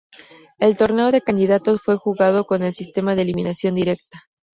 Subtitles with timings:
[0.57, 4.19] El Torneo de Candidatos fue jugado con el sistema de eliminación directa.